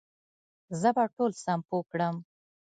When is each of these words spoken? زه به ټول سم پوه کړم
زه 0.79 0.89
به 0.95 1.03
ټول 1.15 1.31
سم 1.43 1.59
پوه 1.69 1.83
کړم 1.91 2.15